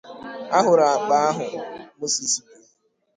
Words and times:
a 0.55 0.57
hụrụ 0.65 0.83
àkpà 0.95 1.15
ahụ 1.29 1.45
Moses 1.99 2.33
bu 2.45 2.51